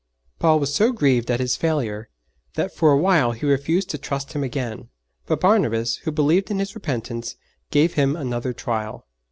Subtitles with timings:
[0.39, 2.09] Paul was so grieved at his failure,
[2.55, 4.89] that for a while he refused to trust him again;
[5.27, 7.35] but Barnabas, who believed in his repentance,
[7.69, 9.05] gave him another trial.